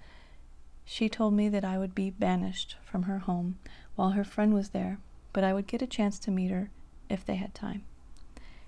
She 0.87 1.11
told 1.11 1.35
me 1.35 1.51
that 1.51 1.65
I 1.65 1.77
would 1.77 1.95
be 1.95 2.09
banished 2.09 2.77
from 2.83 3.03
her 3.03 3.19
home 3.19 3.59
while 3.97 4.11
her 4.11 4.25
friend 4.25 4.55
was 4.55 4.71
there, 4.71 4.99
but 5.35 5.45
I 5.45 5.53
would 5.53 5.67
get 5.67 5.83
a 5.83 5.87
chance 5.87 6.19
to 6.21 6.31
meet 6.31 6.51
her 6.51 6.71
if 7.11 7.27
they 7.27 7.35
had 7.35 7.55
time. 7.55 7.83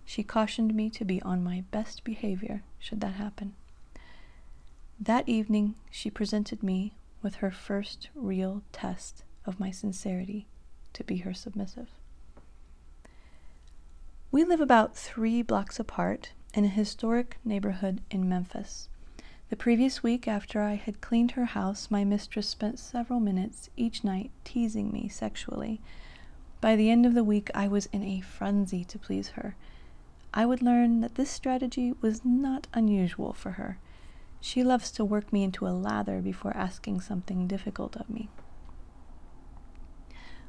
She 0.05 0.23
cautioned 0.23 0.75
me 0.75 0.91
to 0.91 1.05
be 1.05 1.23
on 1.23 1.43
my 1.43 1.65
best 1.71 2.05
behavior 2.05 2.63
should 2.79 3.01
that 3.01 3.15
happen. 3.15 3.55
That 5.01 5.29
evening, 5.29 5.77
she 5.91 6.11
presented 6.11 6.63
me 6.63 6.93
with 7.23 7.37
her 7.37 7.51
first 7.51 8.09
real 8.15 8.63
test 8.73 9.25
of 9.47 9.59
my 9.59 9.71
sincerity 9.71 10.47
to 10.93 11.05
be 11.05 11.19
her 11.19 11.33
submissive. 11.33 11.89
We 14.31 14.45
live 14.45 14.61
about 14.61 14.97
three 14.97 15.43
blocks 15.43 15.79
apart 15.79 16.33
in 16.53 16.65
a 16.65 16.69
historic 16.69 17.39
neighborhood 17.45 18.01
in 18.11 18.29
Memphis. 18.29 18.89
The 19.49 19.57
previous 19.57 20.03
week, 20.03 20.27
after 20.27 20.63
I 20.63 20.75
had 20.75 21.01
cleaned 21.01 21.33
her 21.33 21.45
house, 21.45 21.91
my 21.91 22.03
mistress 22.05 22.49
spent 22.49 22.79
several 22.81 23.21
minutes 23.21 23.71
each 23.77 24.03
night 24.03 24.31
teasing 24.45 24.91
me 24.91 25.09
sexually. 25.09 25.81
By 26.67 26.75
the 26.75 26.91
end 26.91 27.07
of 27.07 27.15
the 27.15 27.23
week, 27.23 27.49
I 27.55 27.69
was 27.69 27.87
in 27.93 28.03
a 28.03 28.21
frenzy 28.21 28.83
to 28.87 28.99
please 28.99 29.29
her. 29.39 29.55
I 30.35 30.45
would 30.45 30.63
learn 30.63 31.01
that 31.01 31.15
this 31.15 31.31
strategy 31.31 31.95
was 32.01 32.25
not 32.25 32.67
unusual 32.75 33.33
for 33.33 33.53
her. 33.53 33.79
She 34.41 34.65
loves 34.65 34.91
to 34.91 35.05
work 35.05 35.33
me 35.33 35.45
into 35.45 35.69
a 35.69 35.71
lather 35.71 36.21
before 36.21 36.57
asking 36.57 37.03
something 37.03 37.47
difficult 37.47 37.95
of 37.95 38.11
me. 38.11 38.31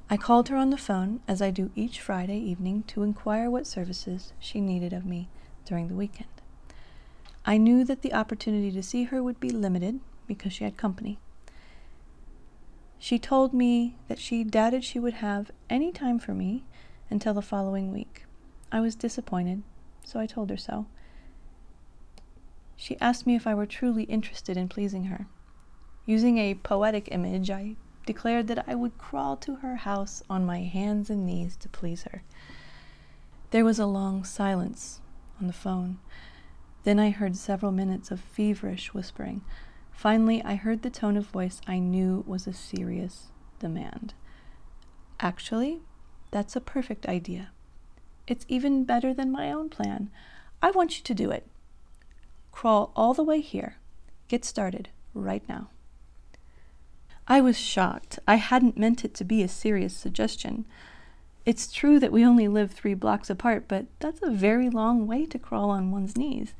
I 0.09 0.17
called 0.17 0.49
her 0.49 0.57
on 0.57 0.71
the 0.71 0.75
phone, 0.75 1.19
as 1.27 1.39
I 1.39 1.51
do 1.51 1.69
each 1.75 2.01
Friday 2.01 2.39
evening, 2.39 2.81
to 2.87 3.03
inquire 3.03 3.51
what 3.51 3.67
services 3.67 4.33
she 4.39 4.59
needed 4.59 4.93
of 4.93 5.05
me 5.05 5.29
during 5.65 5.87
the 5.87 5.93
weekend. 5.93 6.29
I 7.45 7.57
knew 7.57 7.83
that 7.83 8.01
the 8.01 8.15
opportunity 8.15 8.71
to 8.71 8.81
see 8.81 9.03
her 9.03 9.21
would 9.21 9.39
be 9.39 9.51
limited 9.51 9.99
because 10.25 10.51
she 10.51 10.63
had 10.63 10.77
company. 10.77 11.19
She 12.99 13.19
told 13.19 13.53
me 13.53 13.95
that 14.07 14.19
she 14.19 14.43
doubted 14.43 14.83
she 14.83 14.99
would 14.99 15.15
have 15.15 15.51
any 15.69 15.91
time 15.91 16.19
for 16.19 16.33
me 16.33 16.63
until 17.09 17.33
the 17.33 17.41
following 17.41 17.91
week. 17.91 18.25
I 18.71 18.79
was 18.81 18.95
disappointed, 18.95 19.63
so 20.03 20.19
I 20.19 20.25
told 20.25 20.49
her 20.49 20.57
so. 20.57 20.87
She 22.75 22.99
asked 22.99 23.25
me 23.25 23.35
if 23.35 23.47
I 23.47 23.55
were 23.55 23.65
truly 23.65 24.03
interested 24.03 24.57
in 24.57 24.67
pleasing 24.67 25.05
her. 25.05 25.27
Using 26.05 26.37
a 26.37 26.55
poetic 26.55 27.09
image, 27.11 27.49
I 27.49 27.75
declared 28.05 28.47
that 28.47 28.67
I 28.67 28.75
would 28.75 28.97
crawl 28.97 29.35
to 29.37 29.55
her 29.55 29.77
house 29.77 30.23
on 30.29 30.45
my 30.45 30.61
hands 30.61 31.09
and 31.09 31.25
knees 31.25 31.55
to 31.57 31.69
please 31.69 32.03
her. 32.03 32.23
There 33.51 33.65
was 33.65 33.79
a 33.79 33.85
long 33.85 34.23
silence 34.23 35.01
on 35.39 35.47
the 35.47 35.53
phone. 35.53 35.99
Then 36.83 36.99
I 36.99 37.09
heard 37.09 37.35
several 37.35 37.71
minutes 37.71 38.11
of 38.11 38.19
feverish 38.19 38.93
whispering. 38.93 39.41
Finally, 39.97 40.43
I 40.43 40.53
heard 40.53 40.83
the 40.83 40.91
tone 40.91 41.17
of 41.17 41.25
voice 41.25 41.59
I 41.65 41.79
knew 41.79 42.23
was 42.27 42.45
a 42.45 42.53
serious 42.53 43.29
demand. 43.57 44.13
Actually, 45.19 45.79
that's 46.29 46.55
a 46.55 46.61
perfect 46.61 47.07
idea. 47.07 47.49
It's 48.27 48.45
even 48.47 48.85
better 48.85 49.11
than 49.11 49.31
my 49.31 49.51
own 49.51 49.69
plan. 49.69 50.11
I 50.61 50.69
want 50.69 50.99
you 50.99 51.03
to 51.03 51.15
do 51.15 51.31
it. 51.31 51.47
Crawl 52.51 52.91
all 52.95 53.15
the 53.15 53.23
way 53.23 53.41
here. 53.41 53.77
Get 54.27 54.45
started 54.45 54.89
right 55.15 55.41
now. 55.49 55.71
I 57.27 57.41
was 57.41 57.57
shocked. 57.57 58.19
I 58.27 58.35
hadn't 58.35 58.77
meant 58.77 59.03
it 59.03 59.15
to 59.15 59.23
be 59.23 59.41
a 59.41 59.47
serious 59.47 59.95
suggestion. 59.95 60.65
It's 61.43 61.71
true 61.71 61.99
that 61.99 62.11
we 62.11 62.23
only 62.23 62.47
live 62.47 62.71
three 62.71 62.93
blocks 62.93 63.31
apart, 63.31 63.67
but 63.67 63.87
that's 63.97 64.21
a 64.21 64.29
very 64.29 64.69
long 64.69 65.07
way 65.07 65.25
to 65.25 65.39
crawl 65.39 65.71
on 65.71 65.89
one's 65.89 66.15
knees. 66.15 66.53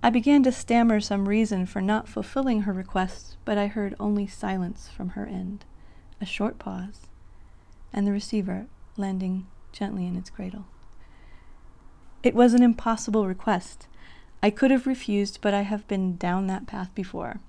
I 0.00 0.10
began 0.10 0.44
to 0.44 0.52
stammer 0.52 1.00
some 1.00 1.28
reason 1.28 1.66
for 1.66 1.82
not 1.82 2.08
fulfilling 2.08 2.62
her 2.62 2.72
request, 2.72 3.36
but 3.44 3.58
I 3.58 3.66
heard 3.66 3.96
only 3.98 4.28
silence 4.28 4.88
from 4.88 5.10
her 5.10 5.26
end, 5.26 5.64
a 6.20 6.24
short 6.24 6.58
pause, 6.60 7.08
and 7.92 8.06
the 8.06 8.12
receiver 8.12 8.66
landing 8.96 9.48
gently 9.72 10.06
in 10.06 10.16
its 10.16 10.30
cradle. 10.30 10.66
It 12.22 12.34
was 12.34 12.54
an 12.54 12.62
impossible 12.62 13.26
request. 13.26 13.88
I 14.40 14.50
could 14.50 14.70
have 14.70 14.86
refused, 14.86 15.40
but 15.40 15.52
I 15.52 15.62
have 15.62 15.86
been 15.88 16.16
down 16.16 16.46
that 16.46 16.66
path 16.66 16.94
before. 16.94 17.40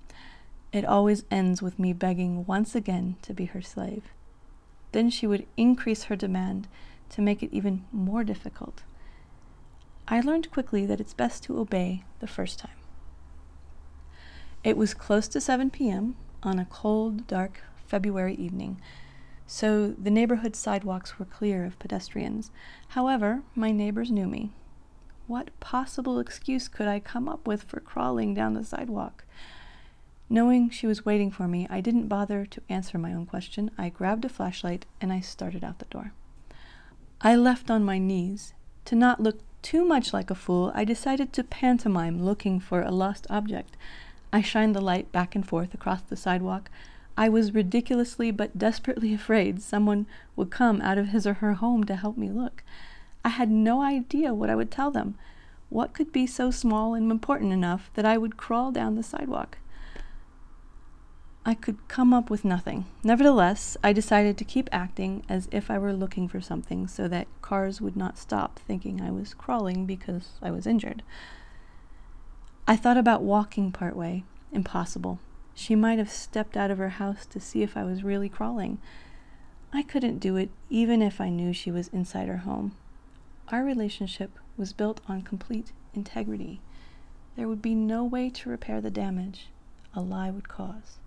It 0.72 0.86
always 0.86 1.24
ends 1.30 1.62
with 1.62 1.78
me 1.78 1.94
begging 1.94 2.46
once 2.48 2.74
again 2.74 3.18
to 3.22 3.34
be 3.34 3.46
her 3.46 3.62
slave. 3.62 4.04
Then 4.92 5.12
she 5.12 5.28
would 5.28 5.46
increase 5.56 6.04
her 6.04 6.16
demand 6.16 6.68
to 7.10 7.22
make 7.22 7.44
it 7.44 7.54
even 7.54 7.86
more 7.92 8.24
difficult. 8.24 8.82
I 10.12 10.22
learned 10.22 10.50
quickly 10.50 10.88
that 10.88 11.00
it's 11.00 11.14
best 11.14 11.44
to 11.44 11.60
obey 11.60 12.04
the 12.20 12.28
first 12.28 12.58
time. 12.58 12.72
It 14.64 14.76
was 14.76 14.96
close 14.96 15.28
to 15.30 15.40
7 15.40 15.70
p.m. 15.70 16.16
on 16.42 16.58
a 16.58 16.66
cold, 16.66 17.28
dark 17.28 17.62
February 17.86 18.34
evening, 18.34 18.82
so 19.46 19.90
the 19.92 20.10
neighborhood 20.10 20.56
sidewalks 20.56 21.18
were 21.18 21.26
clear 21.26 21.64
of 21.64 21.78
pedestrians. 21.78 22.50
However, 22.90 23.44
my 23.54 23.72
neighbors 23.72 24.12
knew 24.12 24.28
me. 24.28 24.52
What 25.28 25.58
possible 25.60 26.20
excuse 26.20 26.68
could 26.68 26.88
I 26.88 27.00
come 27.00 27.30
up 27.30 27.48
with 27.48 27.64
for 27.64 27.80
crawling 27.80 28.34
down 28.34 28.56
the 28.56 28.64
sidewalk? 28.64 29.26
Knowing 30.28 30.72
she 30.72 30.88
was 30.88 31.06
waiting 31.06 31.30
for 31.30 31.48
me, 31.48 31.68
I 31.70 31.82
didn't 31.82 32.08
bother 32.08 32.46
to 32.48 32.62
answer 32.68 32.98
my 32.98 33.14
own 33.14 33.28
question. 33.28 33.70
I 33.78 33.90
grabbed 33.90 34.26
a 34.26 34.30
flashlight 34.30 34.88
and 35.00 35.14
I 35.14 35.20
started 35.20 35.64
out 35.64 35.80
the 35.80 35.86
door. 35.86 36.14
I 37.22 37.36
left 37.36 37.70
on 37.70 37.84
my 37.84 38.00
knees. 38.00 38.54
To 38.86 38.96
not 38.96 39.22
look 39.22 39.42
too 39.62 39.86
much 39.86 40.14
like 40.14 40.30
a 40.30 40.36
fool, 40.36 40.72
I 40.74 40.84
decided 40.86 41.34
to 41.34 41.44
pantomime 41.44 42.24
looking 42.24 42.60
for 42.60 42.82
a 42.82 42.92
lost 42.92 43.28
object. 43.30 43.76
I 44.32 44.42
shined 44.42 44.76
the 44.76 44.82
light 44.82 45.12
back 45.12 45.36
and 45.36 45.48
forth 45.48 45.74
across 45.74 46.02
the 46.02 46.16
sidewalk. 46.16 46.70
I 47.18 47.30
was 47.30 47.54
ridiculously 47.54 48.32
but 48.32 48.58
desperately 48.58 49.14
afraid 49.16 49.62
someone 49.62 50.06
would 50.36 50.52
come 50.52 50.82
out 50.82 50.98
of 50.98 51.10
his 51.10 51.28
or 51.28 51.36
her 51.36 51.54
home 51.56 51.84
to 51.86 51.96
help 51.96 52.18
me 52.18 52.30
look. 52.30 52.64
I 53.26 53.30
had 53.30 53.52
no 53.52 53.82
idea 53.82 54.34
what 54.34 54.50
I 54.50 54.56
would 54.56 54.72
tell 54.72 54.92
them. 54.92 55.16
What 55.70 55.94
could 55.94 56.12
be 56.12 56.26
so 56.26 56.50
small 56.52 56.94
and 56.94 57.12
important 57.12 57.54
enough 57.54 57.92
that 57.96 58.06
I 58.06 58.18
would 58.18 58.38
crawl 58.38 58.72
down 58.72 58.96
the 58.96 59.04
sidewalk? 59.04 59.58
I 61.50 61.56
could 61.56 61.88
come 61.88 62.14
up 62.14 62.30
with 62.30 62.46
nothing. 62.46 62.86
Nevertheless, 63.04 63.76
I 63.84 63.92
decided 63.92 64.38
to 64.38 64.44
keep 64.44 64.70
acting 64.72 65.24
as 65.28 65.50
if 65.52 65.72
I 65.72 65.80
were 65.80 65.94
looking 65.94 66.28
for 66.28 66.40
something 66.40 66.88
so 66.88 67.08
that 67.08 67.26
cars 67.42 67.82
would 67.82 67.98
not 67.98 68.20
stop 68.20 68.60
thinking 68.60 69.02
I 69.02 69.10
was 69.10 69.34
crawling 69.34 69.88
because 69.88 70.34
I 70.44 70.52
was 70.52 70.68
injured. 70.68 71.02
I 72.68 72.76
thought 72.76 72.98
about 72.98 73.24
walking 73.24 73.72
part 73.72 73.96
way. 73.96 74.26
Impossible. 74.52 75.18
She 75.56 75.74
might 75.74 75.98
have 75.98 76.12
stepped 76.12 76.56
out 76.56 76.70
of 76.70 76.78
her 76.78 76.90
house 76.90 77.26
to 77.26 77.40
see 77.40 77.64
if 77.64 77.76
I 77.76 77.84
was 77.84 78.04
really 78.04 78.30
crawling. 78.30 78.78
I 79.74 79.82
couldn't 79.82 80.20
do 80.20 80.36
it 80.36 80.52
even 80.70 81.02
if 81.02 81.20
I 81.20 81.30
knew 81.30 81.52
she 81.52 81.72
was 81.72 81.88
inside 81.88 82.28
her 82.28 82.46
home. 82.46 82.76
Our 83.48 83.64
relationship 83.64 84.38
was 84.56 84.72
built 84.72 85.02
on 85.10 85.24
complete 85.24 85.72
integrity. 85.96 86.62
There 87.36 87.48
would 87.48 87.64
be 87.64 87.74
no 87.74 88.04
way 88.04 88.30
to 88.30 88.52
repair 88.52 88.82
the 88.82 88.92
damage 88.92 89.48
a 89.96 90.02
lie 90.02 90.30
would 90.30 90.48
cause. 90.48 91.00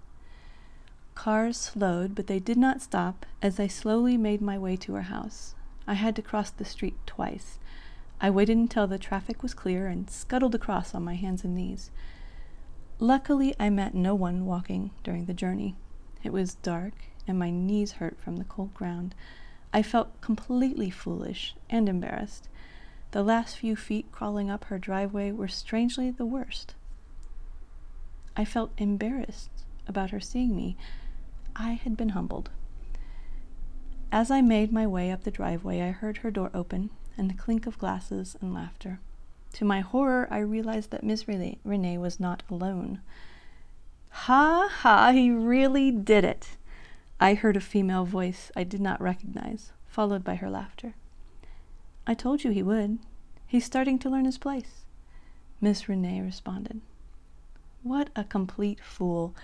Cars 1.14 1.56
slowed, 1.56 2.14
but 2.14 2.26
they 2.26 2.40
did 2.40 2.56
not 2.56 2.82
stop 2.82 3.26
as 3.40 3.60
I 3.60 3.68
slowly 3.68 4.16
made 4.16 4.40
my 4.40 4.58
way 4.58 4.76
to 4.78 4.94
her 4.94 5.02
house. 5.02 5.54
I 5.86 5.94
had 5.94 6.16
to 6.16 6.22
cross 6.22 6.50
the 6.50 6.64
street 6.64 6.96
twice. 7.06 7.58
I 8.20 8.30
waited 8.30 8.56
until 8.56 8.86
the 8.86 8.98
traffic 8.98 9.42
was 9.42 9.54
clear 9.54 9.86
and 9.86 10.10
scuttled 10.10 10.54
across 10.54 10.94
on 10.94 11.04
my 11.04 11.14
hands 11.14 11.44
and 11.44 11.54
knees. 11.54 11.90
Luckily, 12.98 13.54
I 13.58 13.70
met 13.70 13.94
no 13.94 14.14
one 14.14 14.46
walking 14.46 14.90
during 15.04 15.26
the 15.26 15.34
journey. 15.34 15.76
It 16.22 16.32
was 16.32 16.54
dark, 16.56 16.94
and 17.26 17.38
my 17.38 17.50
knees 17.50 17.92
hurt 17.92 18.18
from 18.20 18.36
the 18.36 18.44
cold 18.44 18.74
ground. 18.74 19.14
I 19.72 19.82
felt 19.82 20.20
completely 20.20 20.90
foolish 20.90 21.54
and 21.70 21.88
embarrassed. 21.88 22.48
The 23.12 23.22
last 23.22 23.56
few 23.56 23.76
feet 23.76 24.10
crawling 24.12 24.50
up 24.50 24.64
her 24.64 24.78
driveway 24.78 25.32
were 25.32 25.48
strangely 25.48 26.10
the 26.10 26.26
worst. 26.26 26.74
I 28.36 28.44
felt 28.44 28.72
embarrassed 28.78 29.50
about 29.86 30.10
her 30.10 30.20
seeing 30.20 30.56
me, 30.56 30.76
I 31.56 31.72
had 31.72 31.96
been 31.96 32.10
humbled. 32.10 32.50
As 34.10 34.30
I 34.30 34.40
made 34.40 34.72
my 34.72 34.86
way 34.86 35.10
up 35.10 35.24
the 35.24 35.30
driveway, 35.30 35.80
I 35.80 35.90
heard 35.90 36.18
her 36.18 36.30
door 36.30 36.50
open 36.52 36.90
and 37.16 37.28
the 37.28 37.34
clink 37.34 37.66
of 37.66 37.78
glasses 37.78 38.36
and 38.40 38.52
laughter. 38.52 39.00
To 39.54 39.64
my 39.64 39.80
horror, 39.80 40.28
I 40.30 40.38
realized 40.38 40.90
that 40.90 41.04
Miss 41.04 41.26
Renee 41.28 41.98
was 41.98 42.18
not 42.18 42.42
alone. 42.50 43.00
Ha 44.10 44.68
ha, 44.70 45.12
he 45.12 45.30
really 45.30 45.90
did 45.90 46.24
it! 46.24 46.56
I 47.20 47.34
heard 47.34 47.56
a 47.56 47.60
female 47.60 48.04
voice 48.04 48.50
I 48.56 48.64
did 48.64 48.80
not 48.80 49.00
recognize, 49.00 49.72
followed 49.86 50.24
by 50.24 50.36
her 50.36 50.50
laughter. 50.50 50.94
I 52.06 52.14
told 52.14 52.44
you 52.44 52.50
he 52.50 52.62
would. 52.62 52.98
He's 53.46 53.64
starting 53.64 53.98
to 54.00 54.10
learn 54.10 54.24
his 54.24 54.38
place. 54.38 54.84
Miss 55.60 55.88
Renee 55.88 56.20
responded. 56.20 56.80
What 57.82 58.10
a 58.16 58.24
complete 58.24 58.80
fool. 58.80 59.34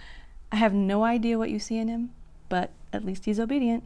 I 0.50 0.57
have 0.57 0.73
no 0.73 1.05
idea 1.05 1.38
what 1.38 1.50
you 1.50 1.59
see 1.59 1.78
in 1.78 1.88
him, 1.88 2.11
but 2.49 2.71
at 2.93 3.05
least 3.05 3.26
he's 3.26 3.38
obedient, 3.38 3.85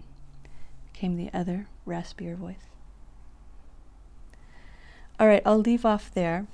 came 0.92 1.16
the 1.16 1.31
other, 1.33 1.66
raspier 1.87 2.37
voice. 2.37 2.66
All 5.19 5.26
right, 5.26 5.42
I'll 5.45 5.59
leave 5.59 5.85
off 5.85 6.12
there. 6.12 6.47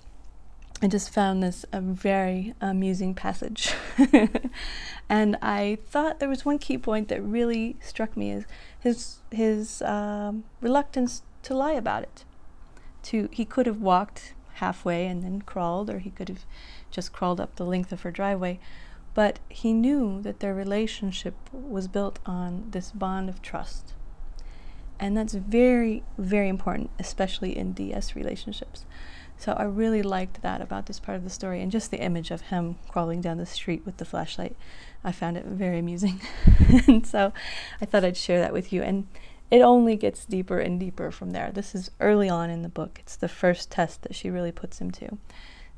I 0.80 0.86
just 0.86 1.10
found 1.10 1.42
this 1.42 1.64
a 1.72 1.80
very 1.80 2.54
amusing 2.60 3.14
passage. 3.14 3.72
and 5.08 5.36
I 5.42 5.78
thought 5.86 6.20
there 6.20 6.28
was 6.28 6.44
one 6.44 6.58
key 6.58 6.78
point 6.78 7.08
that 7.08 7.20
really 7.22 7.76
struck 7.80 8.16
me 8.16 8.30
is 8.30 8.44
his 8.78 9.18
his 9.32 9.82
um, 9.82 10.44
reluctance 10.60 11.22
to 11.42 11.54
lie 11.54 11.72
about 11.72 12.04
it. 12.04 12.24
To 13.04 13.28
he 13.32 13.44
could 13.44 13.66
have 13.66 13.80
walked 13.80 14.34
halfway 14.54 15.06
and 15.06 15.22
then 15.22 15.42
crawled, 15.42 15.90
or 15.90 15.98
he 15.98 16.10
could 16.10 16.28
have 16.28 16.44
just 16.90 17.12
crawled 17.12 17.40
up 17.40 17.56
the 17.56 17.66
length 17.66 17.90
of 17.90 18.02
her 18.02 18.10
driveway. 18.12 18.60
But 19.18 19.40
he 19.48 19.72
knew 19.72 20.22
that 20.22 20.38
their 20.38 20.54
relationship 20.54 21.34
was 21.52 21.88
built 21.88 22.20
on 22.24 22.66
this 22.70 22.92
bond 22.92 23.28
of 23.28 23.42
trust. 23.42 23.94
And 25.00 25.16
that's 25.16 25.34
very, 25.34 26.04
very 26.16 26.48
important, 26.48 26.90
especially 27.00 27.58
in 27.58 27.72
DS 27.72 28.14
relationships. 28.14 28.86
So 29.36 29.54
I 29.54 29.64
really 29.64 30.02
liked 30.02 30.42
that 30.42 30.60
about 30.60 30.86
this 30.86 31.00
part 31.00 31.16
of 31.16 31.24
the 31.24 31.30
story 31.30 31.60
and 31.60 31.72
just 31.72 31.90
the 31.90 32.00
image 32.00 32.30
of 32.30 32.42
him 32.42 32.76
crawling 32.88 33.20
down 33.20 33.38
the 33.38 33.44
street 33.44 33.82
with 33.84 33.96
the 33.96 34.04
flashlight. 34.04 34.54
I 35.02 35.10
found 35.10 35.36
it 35.36 35.46
very 35.46 35.80
amusing. 35.80 36.20
and 36.86 37.04
so 37.14 37.32
I 37.80 37.86
thought 37.86 38.04
I'd 38.04 38.16
share 38.16 38.38
that 38.38 38.52
with 38.52 38.72
you. 38.72 38.84
And 38.84 39.08
it 39.50 39.62
only 39.62 39.96
gets 39.96 40.26
deeper 40.26 40.60
and 40.60 40.78
deeper 40.78 41.10
from 41.10 41.32
there. 41.32 41.50
This 41.50 41.74
is 41.74 41.90
early 41.98 42.28
on 42.28 42.50
in 42.50 42.62
the 42.62 42.68
book. 42.68 43.00
It's 43.00 43.16
the 43.16 43.26
first 43.26 43.68
test 43.68 44.02
that 44.02 44.14
she 44.14 44.30
really 44.30 44.52
puts 44.52 44.80
him 44.80 44.92
to. 44.92 45.18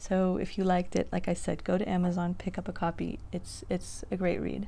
So 0.00 0.38
if 0.38 0.56
you 0.56 0.64
liked 0.64 0.96
it, 0.96 1.08
like 1.12 1.28
I 1.28 1.34
said, 1.34 1.62
go 1.62 1.76
to 1.76 1.86
Amazon, 1.88 2.34
pick 2.34 2.56
up 2.56 2.68
a 2.68 2.72
copy. 2.72 3.18
It's 3.32 3.64
it's 3.68 4.02
a 4.10 4.16
great 4.16 4.40
read. 4.40 4.66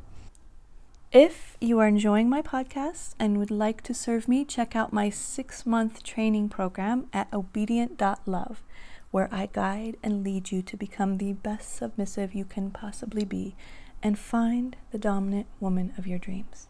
If 1.10 1.56
you 1.58 1.78
are 1.78 1.88
enjoying 1.88 2.28
my 2.28 2.42
podcast 2.42 3.14
and 3.18 3.38
would 3.38 3.50
like 3.50 3.80
to 3.82 3.94
serve 3.94 4.28
me, 4.28 4.44
check 4.44 4.76
out 4.76 4.92
my 4.92 5.08
six 5.08 5.64
month 5.64 6.02
training 6.02 6.50
program 6.50 7.06
at 7.14 7.32
obedient.love, 7.32 8.62
where 9.10 9.28
I 9.32 9.48
guide 9.50 9.96
and 10.02 10.22
lead 10.22 10.52
you 10.52 10.60
to 10.60 10.76
become 10.76 11.16
the 11.16 11.32
best 11.32 11.76
submissive 11.76 12.34
you 12.34 12.44
can 12.44 12.70
possibly 12.70 13.24
be 13.24 13.56
and 14.02 14.18
find 14.18 14.76
the 14.90 14.98
dominant 14.98 15.46
woman 15.60 15.94
of 15.96 16.06
your 16.06 16.18
dreams. 16.18 16.68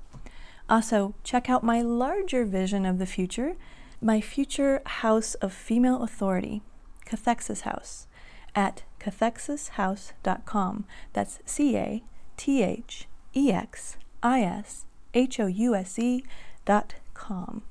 Also, 0.69 1.15
check 1.25 1.51
out 1.51 1.65
my 1.65 1.83
larger 1.83 2.45
vision 2.45 2.87
of 2.87 2.99
the 2.99 3.07
future, 3.07 3.57
my 4.01 4.21
future 4.21 4.83
house 4.87 5.35
of 5.35 5.53
female 5.53 6.03
authority, 6.05 6.63
Cathexis 7.05 7.63
House, 7.63 8.07
at 8.55 8.83
cathexishouse.com. 9.01 10.85
That's 11.13 11.39
C 11.45 11.77
A 11.77 12.03
T 12.37 12.63
H 12.63 13.09
E 13.35 13.53
X 13.53 13.97
I 14.23 14.43
S 14.43 14.85
H 15.15 15.41
O 15.41 15.47
U 15.47 15.75
S 15.75 15.99
E 15.99 16.25
dot 16.65 16.95
com. 17.15 17.63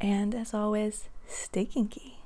And 0.00 0.34
as 0.34 0.54
always, 0.54 1.08
stay 1.26 1.64
kinky. 1.64 2.19